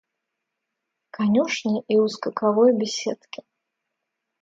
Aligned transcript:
В 1.03 1.11
конюшне 1.15 1.83
и 1.87 1.99
у 1.99 2.07
скаковой 2.07 2.75
беседки. 2.75 3.43